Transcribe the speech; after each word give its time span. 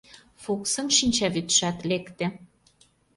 Фуксын 0.41 0.87
шинчавӱдшат 0.97 1.77
лекте. 1.89 2.25